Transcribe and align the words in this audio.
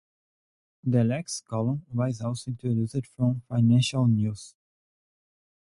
The 0.83 1.03
"Lex" 1.03 1.41
column 1.41 1.85
was 1.93 2.21
also 2.21 2.49
introduced 2.49 3.05
from 3.15 3.43
"Financial 3.47 4.07
News". 4.07 4.55